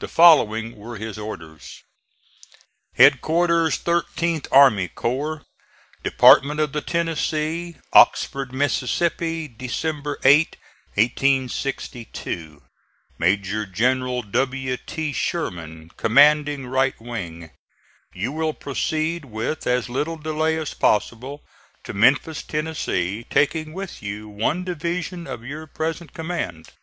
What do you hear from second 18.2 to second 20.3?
will proceed, with as little